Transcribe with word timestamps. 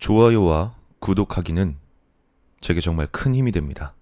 좋아요와 0.00 0.74
구독하기는 0.98 1.76
제게 2.60 2.80
정말 2.80 3.06
큰 3.06 3.34
힘이 3.34 3.52
됩니다. 3.52 3.94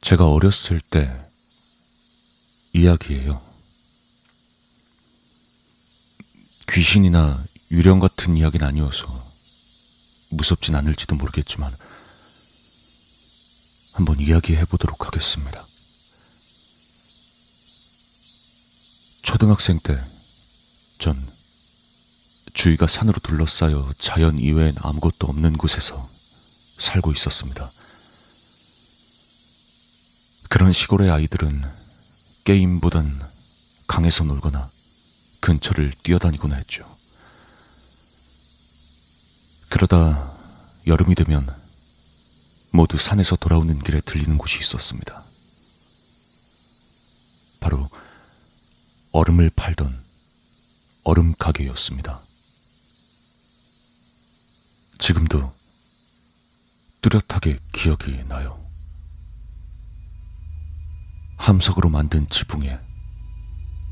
제가 0.00 0.28
어렸을 0.28 0.80
때 0.80 1.14
이야기예요. 2.72 3.40
귀신이나 6.68 7.42
유령 7.70 8.00
같은 8.00 8.36
이야기는 8.36 8.66
아니어서 8.66 9.06
무섭진 10.30 10.74
않을지도 10.74 11.14
모르겠지만 11.16 11.74
한번 13.92 14.18
이야기해 14.20 14.64
보도록 14.64 15.06
하겠습니다. 15.06 15.66
초등학생 19.32 19.78
때, 19.82 19.98
전 20.98 21.16
주위가 22.52 22.86
산으로 22.86 23.18
둘러싸여 23.22 23.90
자연 23.98 24.38
이외엔 24.38 24.74
아무것도 24.78 25.26
없는 25.26 25.56
곳에서 25.56 26.06
살고 26.78 27.12
있었습니다. 27.12 27.72
그런 30.50 30.70
시골의 30.70 31.10
아이들은 31.10 31.64
게임보단 32.44 33.22
강에서 33.88 34.24
놀거나 34.24 34.70
근처를 35.40 35.94
뛰어다니곤 36.02 36.52
했죠. 36.52 36.84
그러다 39.70 40.30
여름이 40.86 41.14
되면 41.14 41.48
모두 42.70 42.98
산에서 42.98 43.36
돌아오는 43.36 43.82
길에 43.82 44.02
들리는 44.02 44.36
곳이 44.36 44.58
있었습니다. 44.60 45.24
바로 47.60 47.88
얼음을 49.14 49.50
팔던 49.54 50.02
얼음 51.04 51.34
가게였습니다. 51.38 52.18
지금도 54.98 55.52
뚜렷하게 57.02 57.58
기억이 57.72 58.24
나요. 58.24 58.58
함석으로 61.36 61.90
만든 61.90 62.26
지붕에 62.30 62.80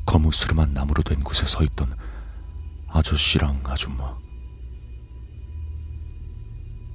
거무스름한 0.07 0.73
나무로 0.73 1.03
된 1.03 1.23
곳에 1.23 1.45
서 1.45 1.63
있던 1.65 1.95
아저씨랑 2.89 3.63
아줌마. 3.67 4.17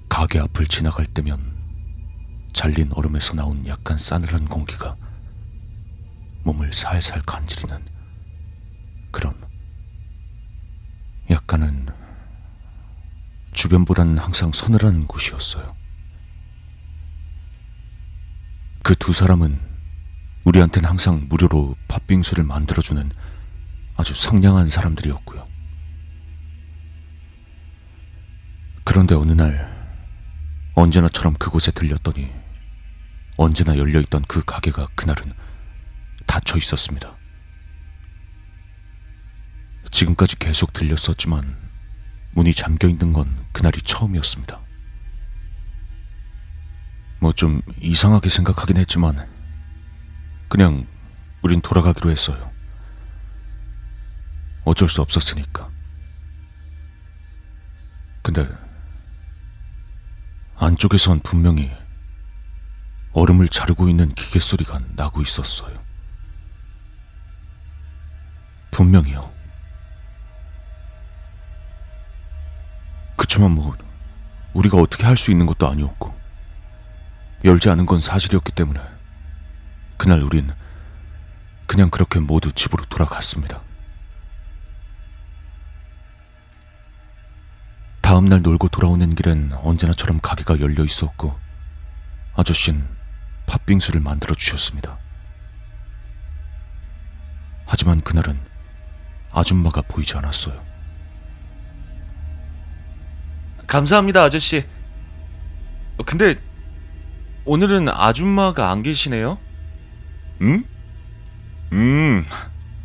가게 0.10 0.40
앞을 0.40 0.66
지나갈 0.66 1.06
때면 1.06 1.54
잘린 2.54 2.92
얼음에서 2.96 3.36
나온 3.36 3.68
약간 3.68 4.00
싸늘한 4.00 4.46
공기가 4.46 4.96
몸을 6.44 6.74
살살 6.74 7.22
간지리는 7.22 7.95
그런 9.16 9.34
약간은 11.30 11.88
주변보다는 13.54 14.18
항상 14.18 14.52
서늘한 14.52 15.08
곳이었어요. 15.08 15.74
그 18.84 18.94
두 18.96 19.14
사람은 19.14 19.58
우리한테는 20.44 20.90
항상 20.90 21.28
무료로 21.30 21.78
팥빙수를 21.88 22.44
만들어주는 22.44 23.10
아주 23.96 24.14
상냥한 24.14 24.70
사람들이었고요. 24.70 25.48
그런데 28.84 29.16
어느 29.16 29.32
날 29.32 29.74
언제나처럼 30.74 31.36
그곳에 31.36 31.72
들렸더니 31.72 32.32
언제나 33.38 33.78
열려있던 33.78 34.24
그 34.28 34.44
가게가 34.44 34.88
그날은 34.96 35.32
닫혀 36.28 36.58
있었습니다. 36.58 37.15
지금까지 39.96 40.38
계속 40.40 40.74
들렸었지만 40.74 41.56
문이 42.34 42.54
잠겨 42.54 42.90
있는 42.90 43.14
건 43.14 43.46
그날이 43.54 43.82
처음이었습니다. 43.82 44.60
뭐 47.20 47.32
좀 47.32 47.62
이상하게 47.80 48.28
생각하긴 48.30 48.76
했지만 48.78 49.26
그냥 50.50 50.86
우린 51.42 51.62
돌아가기로 51.62 52.12
했어요. 52.12 52.52
어쩔 54.66 54.90
수 54.90 55.02
없었으니까. 55.02 55.70
근데 58.22 58.48
안쪽에선 60.58 61.22
분명히 61.22 61.72
얼음을 63.14 63.48
자르고 63.48 63.88
있는 63.88 64.14
기계 64.14 64.40
소리가 64.40 64.80
나고 64.96 65.22
있었어요. 65.22 65.82
분명히요. 68.72 69.35
그치만 73.36 73.52
뭐 73.52 73.76
우리가 74.54 74.78
어떻게 74.78 75.06
할 75.06 75.18
수 75.18 75.30
있는 75.30 75.46
것도 75.46 75.68
아니었고 75.68 76.16
열지 77.44 77.70
않은 77.70 77.86
건 77.86 78.00
사실이었기 78.00 78.54
때문에 78.54 78.80
그날 79.98 80.22
우린 80.22 80.52
그냥 81.68 81.90
그렇게 81.90 82.20
모두 82.20 82.54
집으로 82.54 82.86
돌아갔습니다. 82.86 83.62
다음날 88.02 88.42
놀고 88.42 88.70
돌아오는 88.70 89.14
길엔 89.14 89.52
언제나처럼 89.54 90.22
가게가 90.22 90.60
열려 90.62 90.86
있었고 90.86 91.38
아저씨는 92.36 92.88
팥빙수를 93.48 94.00
만들어 94.00 94.34
주셨습니다. 94.34 94.98
하지만 97.66 98.00
그날은 98.02 98.40
아줌마가 99.32 99.82
보이지 99.82 100.16
않았어요. 100.16 100.75
감사합니다, 103.68 104.24
아저씨. 104.24 104.66
근데 106.06 106.36
오늘은 107.46 107.90
아줌마가 107.90 108.72
안 108.72 108.84
계시네요? 108.84 109.40
응? 110.42 110.64
음, 111.72 112.26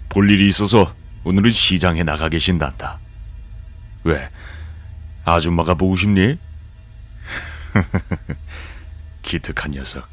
볼 0.08 0.30
일이 0.30 0.48
있어서 0.48 0.94
오늘은 1.24 1.50
시장에 1.50 2.02
나가 2.02 2.28
계신단다. 2.28 2.98
왜? 4.04 4.30
아줌마가 5.24 5.74
보고 5.74 5.96
싶니? 5.96 6.38
기특한 9.22 9.72
녀석. 9.72 10.08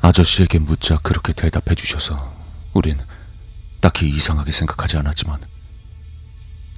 아저씨에게 0.00 0.58
묻자 0.60 0.98
그렇게 0.98 1.32
대답해 1.32 1.74
주셔서 1.74 2.34
우린 2.72 2.98
딱히 3.80 4.08
이상하게 4.08 4.52
생각하지 4.52 4.98
않았지만 4.98 5.40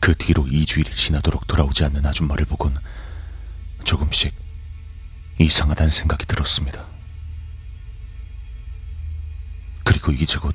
그 0.00 0.14
뒤로 0.14 0.44
2주일이 0.44 0.94
지나도록 0.94 1.46
돌아오지 1.46 1.84
않는 1.84 2.04
아줌마를 2.06 2.44
보곤 2.44 2.76
조금씩 3.84 4.34
이상하다는 5.38 5.90
생각이 5.90 6.26
들었습니다. 6.26 6.86
그리고 9.84 10.12
이제 10.12 10.38
곧 10.38 10.54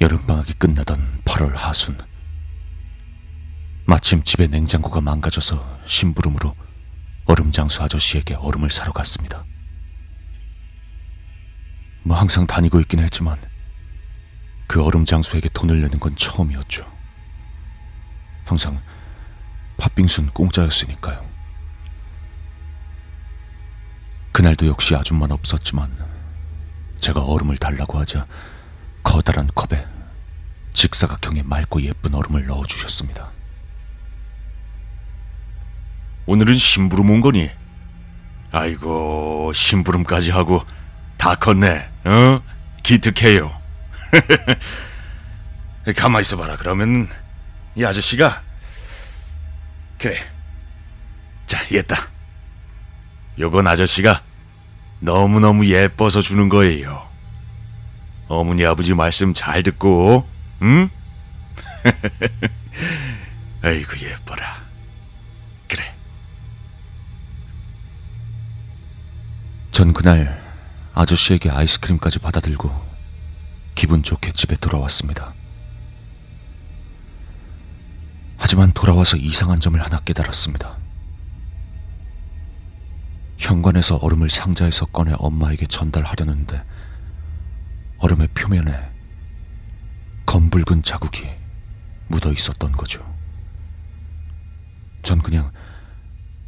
여름방학이 0.00 0.54
끝나던 0.54 1.22
8월 1.24 1.54
하순 1.54 1.98
마침 3.86 4.22
집에 4.22 4.46
냉장고가 4.46 5.00
망가져서 5.00 5.80
심부름으로 5.84 6.54
얼음 7.26 7.50
장수 7.50 7.82
아저씨에게 7.82 8.34
얼음을 8.34 8.70
사러 8.70 8.92
갔습니다. 8.92 9.44
뭐 12.02 12.16
항상 12.18 12.46
다니고 12.46 12.80
있긴 12.80 13.00
했지만 13.00 13.38
그 14.66 14.82
얼음 14.82 15.04
장수에게 15.04 15.48
돈을 15.52 15.80
내는 15.82 15.98
건 15.98 16.14
처음이었죠. 16.16 16.93
항상 18.44 18.80
팥빙수는 19.76 20.30
공짜였으니까요. 20.30 21.24
그날도 24.32 24.66
역시 24.66 24.94
아줌마는 24.94 25.34
없었지만 25.34 25.90
제가 27.00 27.22
얼음을 27.22 27.56
달라고 27.56 27.98
하자 27.98 28.26
커다란 29.02 29.48
컵에 29.54 29.86
직사각형의 30.72 31.44
맑고 31.44 31.82
예쁜 31.82 32.14
얼음을 32.14 32.46
넣어주셨습니다. 32.46 33.30
오늘은 36.26 36.54
심부름 36.54 37.10
온 37.10 37.20
거니? 37.20 37.50
아이고, 38.50 39.52
심부름까지 39.54 40.30
하고 40.30 40.62
다 41.16 41.34
컸네. 41.34 41.88
어? 42.04 42.42
기특해요. 42.82 43.50
가만 45.96 46.22
있어봐라. 46.22 46.56
그러면 46.56 47.08
이 47.76 47.84
아저씨가 47.84 48.42
그래. 49.98 50.18
자, 51.46 51.58
얘다. 51.72 52.08
요건 53.38 53.66
아저씨가 53.66 54.22
너무너무 55.00 55.66
예뻐서 55.66 56.20
주는 56.20 56.48
거예요. 56.48 57.08
어머니 58.28 58.64
아버지 58.64 58.94
말씀 58.94 59.34
잘 59.34 59.62
듣고, 59.62 60.28
응? 60.62 60.90
아이고 63.62 63.98
예뻐라. 64.00 64.62
그래. 65.68 65.94
전 69.72 69.92
그날 69.92 70.42
아저씨에게 70.94 71.50
아이스크림까지 71.50 72.18
받아들고 72.20 72.70
기분 73.74 74.02
좋게 74.02 74.32
집에 74.32 74.56
돌아왔습니다. 74.56 75.34
하지만 78.54 78.70
돌아와서 78.70 79.16
이상한 79.16 79.58
점을 79.58 79.82
하나 79.82 79.98
깨달았습니다. 79.98 80.78
현관에서 83.36 83.96
얼음을 83.96 84.30
상자에서 84.30 84.86
꺼내 84.86 85.12
엄마에게 85.18 85.66
전달하려는데 85.66 86.62
얼음의 87.98 88.28
표면에 88.28 88.92
검붉은 90.24 90.84
자국이 90.84 91.26
묻어 92.06 92.30
있었던 92.30 92.70
거죠. 92.70 93.04
전 95.02 95.20
그냥 95.20 95.50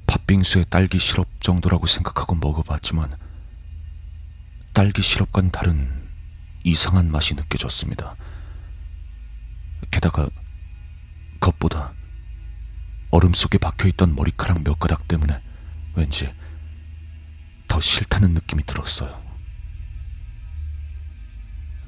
팥빙수에 0.07 0.67
딸기 0.71 1.01
시럽 1.01 1.27
정도라고 1.41 1.87
생각하고 1.87 2.37
먹어봤지만 2.37 3.15
딸기 4.73 5.03
시럽과는 5.03 5.51
다른 5.51 6.09
이상한 6.63 7.11
맛이 7.11 7.35
느껴졌습니다. 7.35 8.15
게다가 9.91 10.29
겉보다 11.47 11.93
얼음 13.11 13.33
속에 13.33 13.59
박혀있던 13.59 14.17
머리카락 14.17 14.65
몇 14.65 14.81
가닥 14.81 15.07
때문에 15.07 15.41
왠지 15.95 16.33
더 17.69 17.81
싫다는 17.81 18.35
느낌이 18.35 18.65
들었어요. 18.65 19.25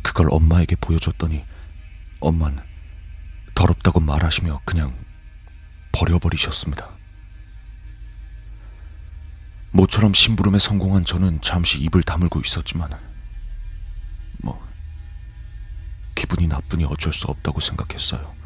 그걸 0.03 0.29
엄마에게 0.31 0.77
보여줬더니 0.77 1.45
엄만 2.21 2.63
더럽다고 3.55 4.01
말하시며 4.01 4.63
그냥 4.65 4.97
버려버리셨습니다. 5.93 6.89
모처럼 9.73 10.15
심부름에 10.15 10.59
성공한 10.59 11.05
저는 11.05 11.41
잠시 11.43 11.79
입을 11.81 12.05
다물고 12.05 12.41
있었지만 12.41 12.91
뭐 14.39 14.65
기분이 16.15 16.47
나쁘니 16.47 16.85
어쩔 16.85 17.13
수 17.13 17.27
없다고 17.27 17.61
생각했어요. 17.61 18.38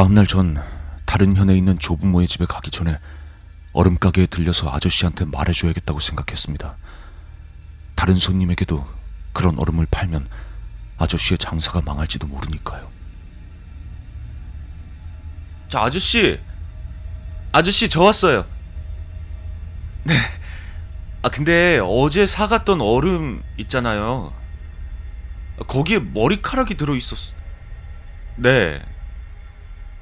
다음날 0.00 0.26
전 0.26 0.56
다른 1.04 1.36
현에 1.36 1.54
있는 1.54 1.78
조부모의 1.78 2.26
집에 2.26 2.46
가기 2.46 2.70
전에 2.70 2.98
얼음 3.74 3.98
가게에 3.98 4.24
들려서 4.24 4.72
아저씨한테 4.72 5.26
말해줘야겠다고 5.26 6.00
생각했습니다. 6.00 6.74
다른 7.96 8.16
손님에게도 8.16 8.88
그런 9.34 9.58
얼음을 9.58 9.86
팔면 9.90 10.26
아저씨의 10.96 11.36
장사가 11.36 11.82
망할지도 11.82 12.28
모르니까요. 12.28 12.90
자, 15.68 15.82
아저씨. 15.82 16.40
아저씨, 17.52 17.90
저 17.90 18.00
왔어요. 18.00 18.46
네. 20.04 20.14
아, 21.20 21.28
근데 21.28 21.78
어제 21.84 22.26
사갔던 22.26 22.80
얼음 22.80 23.42
있잖아요. 23.58 24.32
거기에 25.66 25.98
머리카락이 25.98 26.78
들어있었어. 26.78 27.34
네. 28.36 28.82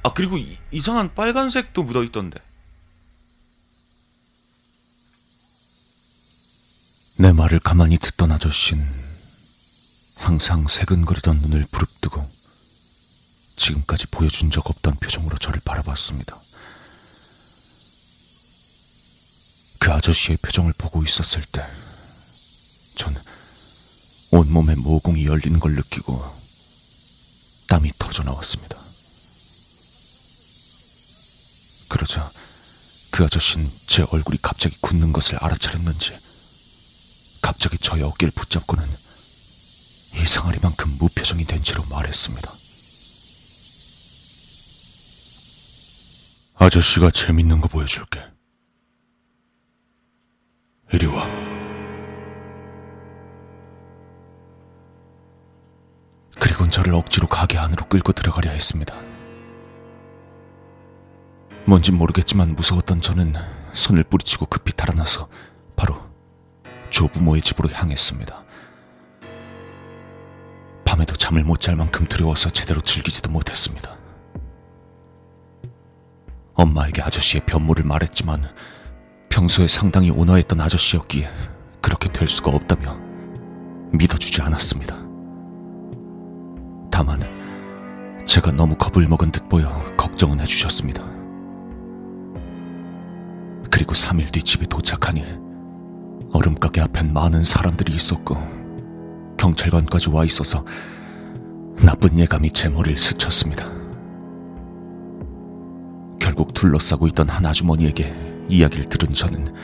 아, 0.03 0.13
그리고 0.13 0.37
이, 0.37 0.57
이상한 0.71 1.13
빨간색도 1.13 1.83
묻어있던데. 1.83 2.39
내 7.17 7.33
말을 7.33 7.59
가만히 7.59 7.97
듣던 7.97 8.31
아저씨는 8.31 8.87
항상 10.15 10.67
새근거리던 10.67 11.39
눈을 11.39 11.65
부릅뜨고 11.69 12.25
지금까지 13.57 14.07
보여준 14.07 14.49
적 14.49 14.69
없던 14.69 14.95
표정으로 14.95 15.37
저를 15.37 15.59
바라봤습니다. 15.65 16.39
그 19.79 19.91
아저씨의 19.91 20.37
표정을 20.37 20.73
보고 20.77 21.03
있었을 21.03 21.41
때, 21.51 21.61
전 22.95 23.13
온몸에 24.31 24.75
모공이 24.75 25.25
열리는 25.25 25.59
걸 25.59 25.73
느끼고 25.75 26.23
땀이 27.67 27.91
터져 27.99 28.23
나왔습니다. 28.23 28.88
그러자 31.89 32.31
그 33.11 33.25
아저씨는 33.25 33.69
제 33.87 34.05
얼굴이 34.11 34.37
갑자기 34.41 34.77
굳는 34.79 35.11
것을 35.11 35.37
알아차렸는지 35.43 36.17
갑자기 37.41 37.77
저의 37.77 38.03
어깨를 38.03 38.31
붙잡고는 38.31 38.87
이상하리만큼 40.15 40.97
무표정이 40.97 41.45
된 41.45 41.63
채로 41.63 41.83
말했습니다. 41.89 42.51
아저씨가 46.55 47.11
재밌는 47.11 47.61
거 47.61 47.67
보여줄게. 47.67 48.21
이리 50.91 51.05
와. 51.05 51.25
그리곤 56.39 56.69
저를 56.69 56.93
억지로 56.95 57.27
가게 57.27 57.57
안으로 57.57 57.87
끌고 57.87 58.11
들어가려 58.11 58.51
했습니다. 58.51 59.08
뭔진 61.69 61.99
모르겠지만 61.99 62.55
무서웠던 62.55 62.99
저는 62.99 63.35
손을 63.73 64.03
뿌리치고 64.03 64.47
급히 64.47 64.73
달아나서 64.73 65.29
바로 65.75 66.01
조부모의 66.89 67.43
집으로 67.43 67.69
향했습니다. 67.69 68.43
밤에도 70.83 71.15
잠을 71.15 71.43
못 71.43 71.61
잘 71.61 71.75
만큼 71.75 72.07
두려워서 72.07 72.49
제대로 72.49 72.81
즐기지도 72.81 73.29
못했습니다. 73.29 73.95
엄마에게 76.55 77.03
아저씨의 77.03 77.45
변모를 77.45 77.83
말했지만 77.83 78.51
평소에 79.29 79.67
상당히 79.67 80.09
온화했던 80.09 80.59
아저씨였기에 80.59 81.29
그렇게 81.81 82.11
될 82.11 82.27
수가 82.27 82.49
없다며 82.49 82.99
믿어주지 83.93 84.41
않았습니다. 84.41 84.95
다만 86.89 88.25
제가 88.25 88.53
너무 88.53 88.75
겁을 88.75 89.07
먹은 89.07 89.31
듯 89.31 89.47
보여 89.47 89.69
걱정은 89.95 90.39
해주셨습니다. 90.39 91.18
그리고 93.79 93.93
3일 93.93 94.29
뒤 94.33 94.43
집에 94.43 94.65
도착하니 94.65 95.23
얼음가게 96.33 96.81
앞엔 96.81 97.13
많은 97.13 97.45
사람들이 97.45 97.95
있었고 97.95 98.35
경찰관까지 99.37 100.09
와 100.09 100.25
있어서 100.25 100.65
나쁜 101.77 102.19
예감이 102.19 102.51
제 102.51 102.67
머리를 102.67 102.97
스쳤습니다. 102.97 103.71
결국 106.19 106.53
둘러싸고 106.53 107.07
있던 107.07 107.29
한 107.29 107.45
아주머니에게 107.45 108.47
이야기를 108.49 108.89
들은 108.89 109.13
저는 109.13 109.55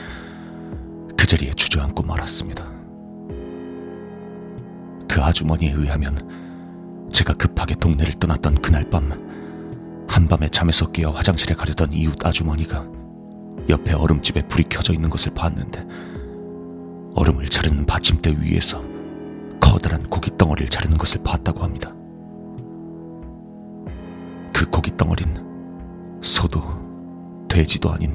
그 1.14 1.26
자리에 1.26 1.52
주저앉고 1.52 2.02
말았습니다. 2.04 2.64
그 5.10 5.22
아주머니에 5.22 5.72
의하면 5.72 7.06
제가 7.12 7.34
급하게 7.34 7.74
동네를 7.74 8.14
떠났던 8.14 8.62
그날 8.62 8.88
밤 8.88 9.10
한밤에 10.08 10.48
잠에서 10.48 10.90
깨어 10.90 11.10
화장실에 11.10 11.54
가려던 11.54 11.92
이웃 11.92 12.24
아주머니가 12.24 12.95
옆에 13.68 13.94
얼음집에 13.94 14.42
불이 14.48 14.64
켜져 14.68 14.92
있는 14.92 15.10
것을 15.10 15.32
봤는데 15.34 15.86
얼음을 17.14 17.48
자르는 17.48 17.86
받침대 17.86 18.36
위에서 18.40 18.82
커다란 19.60 20.08
고기 20.08 20.30
덩어리를 20.36 20.68
자르는 20.68 20.98
것을 20.98 21.22
봤다고 21.22 21.62
합니다. 21.62 21.92
그 24.52 24.68
고기 24.70 24.96
덩어리는 24.96 26.20
소도 26.22 26.62
돼지도 27.48 27.90
아닌 27.90 28.14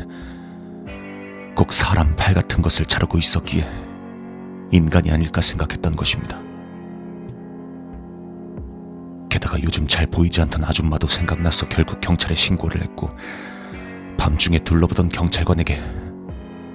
꼭 1.56 1.74
사람 1.74 2.16
팔 2.16 2.34
같은 2.34 2.62
것을 2.62 2.86
자르고 2.86 3.18
있었기에 3.18 3.66
인간이 4.72 5.12
아닐까 5.12 5.42
생각했던 5.42 5.96
것입니다. 5.96 6.40
게다가 9.30 9.62
요즘 9.64 9.88
잘 9.88 10.08
보이지 10.08 10.42
않던 10.42 10.64
아줌마도 10.64 11.08
생각나서 11.08 11.68
결국 11.68 12.02
경찰에 12.02 12.36
신고를 12.36 12.82
했고 12.82 13.10
밤중에 14.22 14.60
둘러보던 14.60 15.10
경찰관에게 15.10 15.82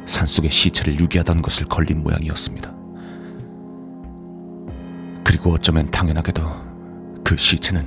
산속에 0.04 0.50
시체를 0.50 0.98
유기하던 0.98 1.42
것을 1.42 1.66
걸린 1.66 2.02
모양이었습니다. 2.02 2.74
그리고 5.22 5.52
어쩌면 5.52 5.88
당연하게도 5.92 6.42
그 7.22 7.36
시체는 7.36 7.86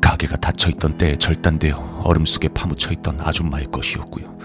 가게가 0.00 0.38
닫혀있던 0.38 0.98
때에 0.98 1.14
절단되어 1.18 2.00
얼음 2.02 2.26
속에 2.26 2.48
파묻혀 2.48 2.90
있던 2.90 3.20
아줌마의 3.20 3.66
것이었고요. 3.66 4.36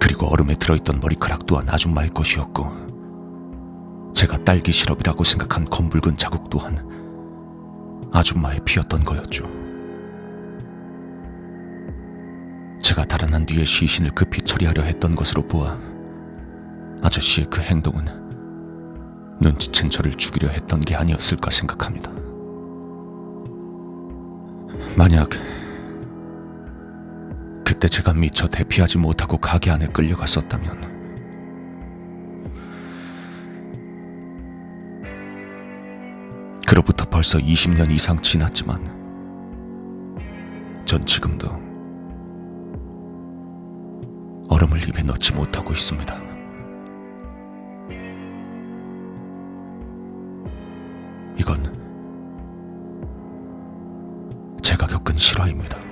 그리고 0.00 0.28
얼음에 0.28 0.54
들어있던 0.54 1.00
머리카락 1.00 1.44
또한 1.44 1.68
아줌마의 1.68 2.08
것이었고, 2.14 4.12
제가 4.14 4.42
딸기 4.44 4.72
시럽이라고 4.72 5.22
생각한 5.22 5.66
검붉은 5.66 6.16
자국 6.16 6.48
또한 6.48 6.78
아줌마의 8.10 8.60
피였던 8.64 9.04
거였죠. 9.04 9.61
제가 12.82 13.04
달아난 13.04 13.46
뒤에 13.46 13.64
시신을 13.64 14.10
급히 14.10 14.42
처리하려 14.42 14.82
했던 14.82 15.14
것으로 15.14 15.46
보아 15.46 15.78
아저씨의 17.00 17.46
그 17.48 17.60
행동은 17.60 18.04
눈치챈 19.40 19.90
저를 19.90 20.12
죽이려 20.14 20.48
했던 20.48 20.80
게 20.80 20.96
아니었을까 20.96 21.50
생각합니다. 21.50 22.10
만약 24.96 25.30
그때 27.64 27.86
제가 27.88 28.14
미처 28.14 28.48
대피하지 28.48 28.98
못하고 28.98 29.38
가게 29.38 29.70
안에 29.70 29.86
끌려갔었다면 29.86 30.92
그로부터 36.66 37.04
벌써 37.04 37.38
20년 37.38 37.92
이상 37.92 38.20
지났지만 38.20 39.00
전 40.84 41.04
지금도 41.06 41.71
얼음을 44.52 44.86
입에 44.86 45.02
넣지 45.02 45.32
못하고 45.32 45.72
있습니다. 45.72 46.14
이건 51.38 51.72
제가 54.62 54.86
겪은 54.86 55.16
실화입니다. 55.16 55.91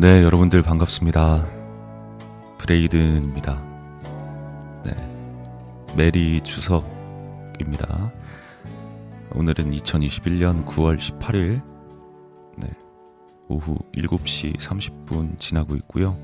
네, 0.00 0.22
여러분들 0.22 0.62
반갑습니다. 0.62 1.44
브레이든입니다. 2.58 3.60
네. 4.84 4.94
메리 5.96 6.40
추석입니다. 6.40 8.12
오늘은 9.34 9.72
2021년 9.72 10.64
9월 10.66 10.98
18일, 10.98 11.60
네. 12.58 12.68
오후 13.48 13.76
7시 13.92 14.56
30분 14.58 15.36
지나고 15.36 15.74
있고요. 15.74 16.16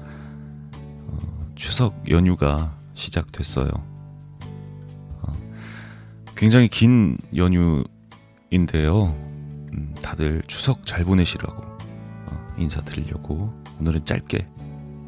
어, 1.09 1.19
추석 1.57 2.09
연휴가 2.09 2.79
시작됐어요. 2.95 3.71
어, 5.21 5.33
굉장히 6.37 6.69
긴 6.69 7.19
연휴인데요. 7.35 9.07
음, 9.73 9.97
다들 10.01 10.45
추석 10.47 10.87
잘 10.87 11.03
보내시라고 11.05 11.61
어, 11.61 12.55
인사드리려고 12.57 13.64
오늘은 13.81 14.05
짧게 14.05 14.49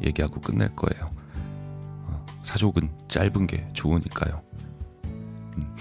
얘기하고 0.03 0.41
끝낼 0.41 0.75
거예요. 0.75 1.11
어, 2.05 2.25
사족은 2.43 2.89
짧은 3.07 3.47
게 3.47 3.67
좋으니까요. 3.73 4.41
음, 5.05 5.75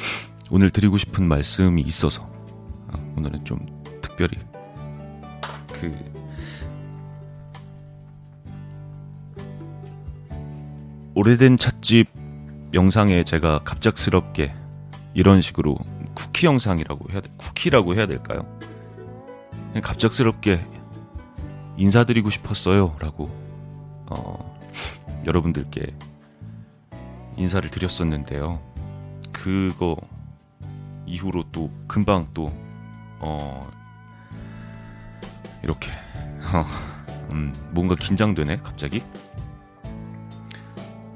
오늘 0.50 0.70
드리고 0.70 0.96
싶은 0.96 1.26
말씀이 1.26 1.82
있어서 1.82 2.22
어, 2.22 3.14
오늘은 3.16 3.44
좀 3.44 3.64
특별히 4.00 4.38
그 5.72 5.94
오래된 11.14 11.56
찻집 11.56 12.08
영상에 12.74 13.24
제가 13.24 13.60
갑작스럽게 13.64 14.54
이런 15.14 15.40
식으로 15.40 15.76
쿠키 16.14 16.46
영상이라고 16.46 17.10
해야 17.10 17.20
돼 17.20 17.30
쿠키라고 17.38 17.94
해야 17.94 18.06
될까요? 18.06 18.46
갑작스럽게 19.82 20.60
인사드리고 21.76 22.30
싶었어요 22.30 22.96
라고 23.00 23.30
어, 24.08 24.58
여러분들께 25.26 25.94
인사를 27.36 27.68
드렸었는데요. 27.70 28.60
그거 29.32 29.96
이후로 31.06 31.44
또 31.52 31.70
금방 31.86 32.28
또 32.32 32.52
어, 33.18 33.70
이렇게 35.62 35.90
어, 36.52 36.64
음, 37.32 37.54
뭔가 37.72 37.94
긴장되네 37.94 38.58
갑자기. 38.58 39.02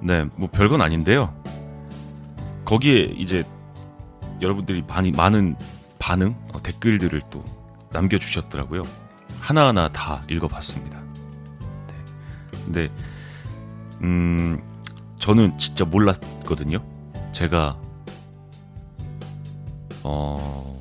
네, 0.02 0.24
뭐 0.36 0.48
별건 0.50 0.80
아닌데요. 0.80 1.34
거기에 2.64 3.02
이제 3.16 3.44
여러분들이 4.40 4.82
많이 4.82 5.10
많은 5.12 5.56
반응 5.98 6.34
어, 6.52 6.62
댓글들을 6.62 7.22
또 7.30 7.44
남겨주셨더라고요. 7.92 8.84
하나하나 9.50 9.88
다 9.88 10.22
읽어봤습니다. 10.30 11.00
네. 11.00 11.94
근데 12.64 12.88
음 14.00 14.62
저는 15.18 15.58
진짜 15.58 15.84
몰랐거든요. 15.84 16.78
제가 17.32 17.76
어 20.04 20.80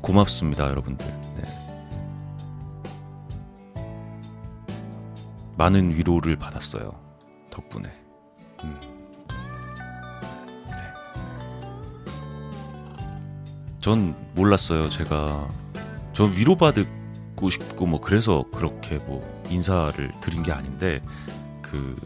고맙습니다, 0.00 0.68
여러분들. 0.68 1.08
네. 1.34 1.42
많은 5.58 5.90
위로를 5.96 6.36
받았어요. 6.36 6.94
덕분에. 7.50 8.09
전 13.80 14.14
몰랐어요. 14.34 14.90
제가 14.90 15.48
전 16.12 16.32
위로받고 16.36 17.48
싶고 17.50 17.86
뭐 17.86 18.00
그래서 18.00 18.44
그렇게 18.52 18.96
뭐 18.98 19.24
인사를 19.48 20.12
드린 20.20 20.42
게 20.42 20.52
아닌데 20.52 21.02
그 21.62 21.96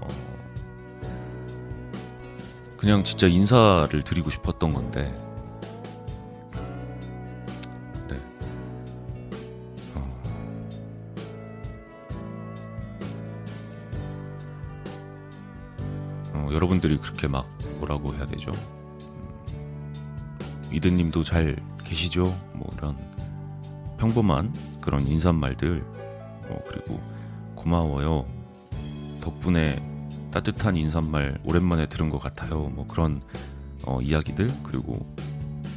어, 0.00 0.08
그냥 2.76 3.04
진짜 3.04 3.28
인사를 3.28 4.02
드리고 4.02 4.28
싶었던 4.28 4.72
건데 4.74 5.14
네. 8.08 8.18
어, 9.94 10.20
어, 16.32 16.48
여러분들이 16.52 16.98
그렇게 16.98 17.28
막 17.28 17.46
뭐라고 17.80 18.14
해야 18.14 18.26
되죠? 18.26 18.52
이드님도 20.70 21.24
잘 21.24 21.56
계시죠? 21.84 22.26
뭐 22.52 22.70
이런 22.76 22.96
평범한 23.98 24.54
그런 24.80 25.06
인사말들 25.06 25.82
어, 26.48 26.58
그리고 26.68 27.00
고마워요 27.54 28.26
덕분에 29.20 29.82
따뜻한 30.30 30.76
인사말 30.76 31.38
오랜만에 31.44 31.86
들은 31.86 32.08
것 32.08 32.18
같아요 32.18 32.68
뭐 32.68 32.86
그런 32.86 33.20
어, 33.84 34.00
이야기들 34.00 34.54
그리고 34.62 35.14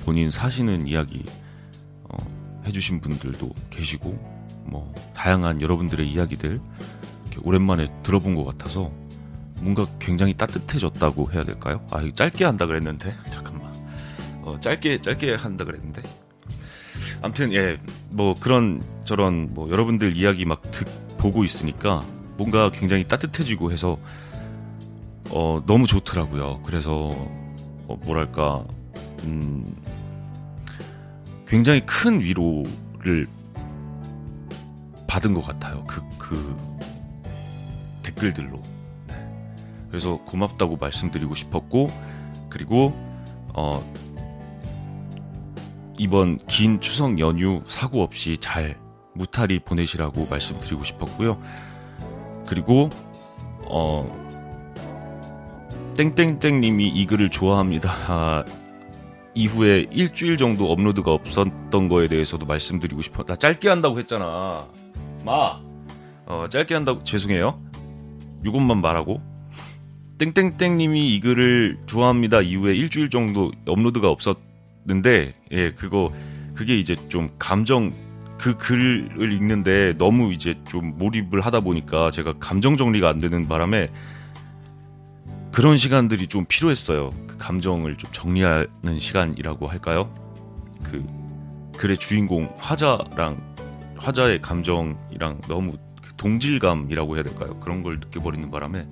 본인 0.06 0.30
사시는 0.30 0.88
이야기 0.88 1.26
어, 2.04 2.18
해주신 2.66 3.02
분들도 3.02 3.50
계시고 3.70 4.12
뭐 4.66 4.94
다양한 5.14 5.62
여러분들의 5.62 6.10
이야기들 6.10 6.62
오랜만에 7.42 7.92
들어본 8.04 8.36
것 8.36 8.46
같아서 8.46 8.92
뭔가 9.64 9.88
굉장히 9.98 10.34
따뜻해졌다고 10.34 11.32
해야 11.32 11.44
될까요? 11.44 11.86
아, 11.90 12.02
이거 12.02 12.12
짧게 12.12 12.44
한다 12.44 12.66
그랬는데 12.66 13.16
잠깐만. 13.32 13.74
어, 14.44 14.58
짧게 14.60 15.02
짧게 15.02 15.36
한다 15.36 15.64
그랬는데. 15.64 16.04
아무튼 17.22 17.54
예, 17.54 17.80
뭐 18.10 18.36
그런 18.38 18.84
저런 19.06 19.54
뭐 19.54 19.70
여러분들 19.70 20.16
이야기 20.16 20.46
막 20.46 20.62
듣, 20.72 20.88
보고 21.18 21.46
있으니까 21.46 22.02
뭔가 22.38 22.70
굉장히 22.70 23.08
따뜻해지고 23.08 23.72
해서 23.72 23.98
어, 25.30 25.64
너무 25.66 25.88
좋더라고요. 25.88 26.62
그래서 26.64 27.12
어, 27.88 27.98
뭐랄까 28.04 28.66
음, 29.24 29.74
굉장히 31.48 31.86
큰 31.86 32.20
위로를 32.20 33.28
받은 35.08 35.34
것 35.34 35.42
같아요. 35.42 35.86
그, 35.88 36.02
그 36.18 36.58
댓글들로. 38.04 38.73
네. 39.94 40.00
그래서 40.00 40.18
고맙다고 40.26 40.78
말씀드리고 40.78 41.36
싶었고 41.36 41.92
그리고 42.50 42.94
어, 43.54 43.84
이번 46.00 46.38
긴 46.48 46.82
추석 46.82 47.20
연휴 47.20 47.62
사고 47.68 48.02
없이 48.02 48.38
잘 48.40 48.80
무탈히 49.14 49.60
보내시라고 49.60 50.26
말씀드리고 50.26 50.84
싶었고요. 50.84 51.40
그리고 52.48 52.90
어 53.66 54.24
땡땡땡님이 55.96 56.88
이 56.88 57.06
글을 57.06 57.30
좋아합니다. 57.30 57.92
아, 58.08 58.44
이후에 59.36 59.86
일주일 59.92 60.38
정도 60.38 60.72
업로드가 60.72 61.12
없었던 61.12 61.88
거에 61.88 62.08
대해서도 62.08 62.48
말씀드리고 62.48 63.04
싶어. 63.04 63.24
나 63.24 63.36
짧게 63.36 63.70
한다고 63.70 64.00
했잖아. 64.00 64.68
마. 65.24 65.62
어, 66.26 66.48
짧게 66.50 66.74
한다고 66.74 67.04
죄송해요. 67.04 67.62
이것만 68.44 68.82
말하고 68.82 69.22
땡땡땡님이 70.18 71.16
이 71.16 71.20
글을 71.20 71.80
좋아합니다. 71.86 72.42
이후에 72.42 72.76
일주일 72.76 73.10
정도 73.10 73.52
업로드가 73.68 74.10
없었는데 74.10 75.34
예 75.52 75.72
그거 75.72 76.14
그게 76.54 76.78
이제 76.78 76.96
좀 77.10 77.32
감정 77.40 77.94
그 78.38 78.58
글을 78.58 79.32
읽는데 79.32 79.96
너무 79.98 80.34
이제 80.34 80.56
좀 80.68 80.98
몰입을 80.98 81.42
하다 81.42 81.62
보니까 81.62 82.12
제가 82.12 82.34
감정 82.40 82.78
정리가 82.78 83.10
안 83.10 83.18
되는 83.18 83.48
바람에 83.48 83.90
그런 85.52 85.78
시간들이 85.78 86.28
좀 86.28 86.46
필요했어요. 86.46 87.12
그 87.28 87.38
감정을 87.38 87.98
좀 87.98 88.12
정리하는 88.12 89.00
시간이라고 89.00 89.68
할까요? 89.68 90.14
그 90.84 91.06
글의 91.78 91.98
주인공 91.98 92.54
화자랑 92.58 93.56
화자의 93.98 94.42
감정이랑 94.42 95.42
너무 95.48 95.74
그 96.02 96.14
동질감이라고 96.18 97.16
해야 97.16 97.24
될까요? 97.24 97.60
그런 97.60 97.84
걸 97.84 98.00
느껴버리는 98.00 98.50
바람에 98.52 98.86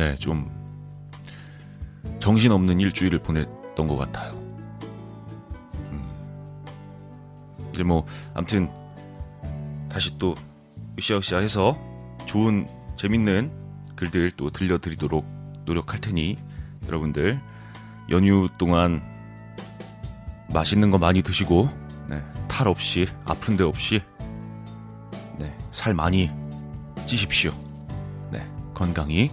네, 0.00 0.14
좀 0.14 0.50
정신없는 2.20 2.80
일주일을 2.80 3.18
보냈던 3.18 3.86
것 3.86 3.98
같아요. 3.98 4.32
이제 7.74 7.82
뭐 7.82 8.06
아무튼 8.32 8.70
다시 9.90 10.16
또 10.16 10.34
으쌰으쌰 10.98 11.40
해서 11.40 11.78
좋은 12.24 12.66
재밌는 12.96 13.52
글들 13.94 14.30
또 14.38 14.48
들려드리도록 14.48 15.26
노력할 15.66 16.00
테니 16.00 16.36
여러분들 16.86 17.38
연휴 18.08 18.48
동안 18.56 19.02
맛있는 20.50 20.90
거 20.90 20.96
많이 20.96 21.20
드시고 21.20 21.68
네, 22.08 22.24
탈 22.48 22.68
없이 22.68 23.06
아픈 23.26 23.58
데 23.58 23.64
없이 23.64 24.00
네, 25.38 25.54
살 25.72 25.92
많이 25.92 26.30
찌십시오. 27.04 27.52
네, 28.32 28.50
건강히 28.72 29.30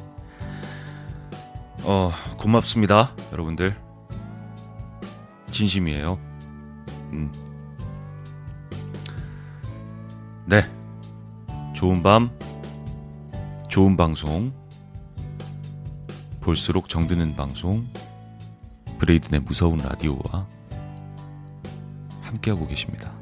어 1.89 2.11
고맙습니다, 2.37 3.15
여러분들 3.31 3.73
진심이에요. 5.51 6.19
음. 7.13 7.31
네. 10.45 10.63
좋은 11.73 12.03
밤, 12.03 12.29
좋은 13.69 13.95
방송, 13.95 14.51
볼수록 16.41 16.89
정드는 16.89 17.37
방송, 17.37 17.87
브레이든의 18.99 19.39
무서운 19.39 19.77
라디오와 19.77 20.45
함께하고 22.21 22.67
계십니다. 22.67 23.16